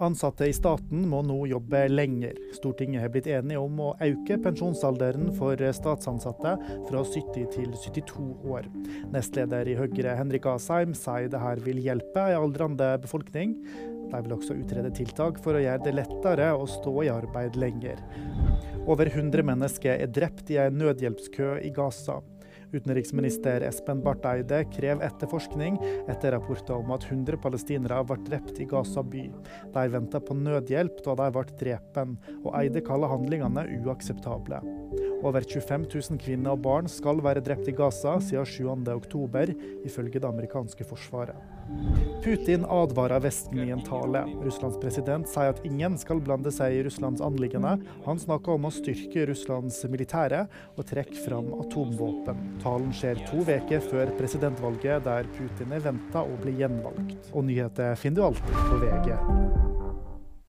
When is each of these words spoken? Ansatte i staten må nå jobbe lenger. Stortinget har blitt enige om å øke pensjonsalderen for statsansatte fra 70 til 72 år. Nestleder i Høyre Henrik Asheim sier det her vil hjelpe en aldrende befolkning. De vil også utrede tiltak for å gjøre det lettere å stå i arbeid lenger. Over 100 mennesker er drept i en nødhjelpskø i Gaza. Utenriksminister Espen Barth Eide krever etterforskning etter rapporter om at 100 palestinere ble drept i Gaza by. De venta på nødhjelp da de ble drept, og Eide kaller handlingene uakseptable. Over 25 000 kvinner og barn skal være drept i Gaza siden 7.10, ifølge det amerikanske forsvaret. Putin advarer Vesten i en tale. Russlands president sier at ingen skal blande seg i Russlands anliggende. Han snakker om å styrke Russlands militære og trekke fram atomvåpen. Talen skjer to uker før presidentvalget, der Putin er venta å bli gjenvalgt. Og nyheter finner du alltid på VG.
Ansatte 0.00 0.46
i 0.48 0.52
staten 0.56 1.02
må 1.10 1.18
nå 1.28 1.42
jobbe 1.50 1.82
lenger. 1.90 2.38
Stortinget 2.56 3.02
har 3.04 3.10
blitt 3.12 3.26
enige 3.28 3.60
om 3.60 3.82
å 3.84 3.90
øke 4.00 4.38
pensjonsalderen 4.40 5.28
for 5.36 5.60
statsansatte 5.76 6.54
fra 6.88 7.02
70 7.04 7.50
til 7.52 7.74
72 7.76 8.24
år. 8.48 8.68
Nestleder 9.12 9.68
i 9.68 9.76
Høyre 9.76 10.16
Henrik 10.16 10.48
Asheim 10.48 10.96
sier 10.96 11.28
det 11.28 11.42
her 11.42 11.60
vil 11.66 11.82
hjelpe 11.84 12.24
en 12.30 12.46
aldrende 12.46 12.94
befolkning. 13.04 13.58
De 14.10 14.24
vil 14.24 14.34
også 14.38 14.56
utrede 14.56 14.94
tiltak 14.96 15.38
for 15.44 15.58
å 15.58 15.62
gjøre 15.62 15.84
det 15.84 15.96
lettere 16.00 16.48
å 16.56 16.64
stå 16.68 16.96
i 17.04 17.12
arbeid 17.12 17.60
lenger. 17.60 18.00
Over 18.88 19.12
100 19.12 19.44
mennesker 19.52 20.00
er 20.00 20.08
drept 20.08 20.48
i 20.50 20.62
en 20.64 20.80
nødhjelpskø 20.80 21.58
i 21.60 21.74
Gaza. 21.76 22.22
Utenriksminister 22.72 23.64
Espen 23.66 24.02
Barth 24.04 24.28
Eide 24.30 24.62
krever 24.70 25.02
etterforskning 25.06 25.78
etter 26.10 26.36
rapporter 26.36 26.76
om 26.78 26.92
at 26.94 27.06
100 27.08 27.40
palestinere 27.42 28.02
ble 28.06 28.20
drept 28.28 28.60
i 28.62 28.68
Gaza 28.70 29.02
by. 29.02 29.26
De 29.74 29.86
venta 29.94 30.22
på 30.22 30.36
nødhjelp 30.38 31.02
da 31.06 31.16
de 31.24 31.32
ble 31.34 31.58
drept, 31.64 31.98
og 32.44 32.54
Eide 32.60 32.84
kaller 32.86 33.10
handlingene 33.10 33.66
uakseptable. 33.80 34.62
Over 35.20 35.44
25 35.44 35.86
000 35.92 36.20
kvinner 36.22 36.54
og 36.56 36.62
barn 36.64 36.88
skal 36.88 37.20
være 37.24 37.42
drept 37.44 37.68
i 37.68 37.74
Gaza 37.76 38.16
siden 38.24 38.46
7.10, 38.48 39.52
ifølge 39.84 40.20
det 40.20 40.28
amerikanske 40.28 40.86
forsvaret. 40.88 41.36
Putin 42.24 42.64
advarer 42.68 43.20
Vesten 43.22 43.60
i 43.62 43.70
en 43.72 43.82
tale. 43.84 44.24
Russlands 44.44 44.78
president 44.80 45.28
sier 45.30 45.52
at 45.52 45.60
ingen 45.66 45.96
skal 46.00 46.22
blande 46.24 46.52
seg 46.52 46.76
i 46.76 46.82
Russlands 46.86 47.22
anliggende. 47.24 47.76
Han 48.06 48.20
snakker 48.20 48.56
om 48.56 48.68
å 48.68 48.72
styrke 48.74 49.26
Russlands 49.30 49.78
militære 49.92 50.46
og 50.76 50.88
trekke 50.90 51.16
fram 51.24 51.52
atomvåpen. 51.60 52.56
Talen 52.64 52.92
skjer 52.96 53.20
to 53.30 53.44
uker 53.44 53.84
før 53.90 54.14
presidentvalget, 54.18 55.04
der 55.06 55.28
Putin 55.36 55.76
er 55.76 55.84
venta 55.84 56.24
å 56.24 56.40
bli 56.42 56.58
gjenvalgt. 56.60 57.32
Og 57.32 57.46
nyheter 57.48 57.96
finner 58.00 58.20
du 58.20 58.28
alltid 58.30 58.64
på 58.68 58.82
VG. 58.84 59.79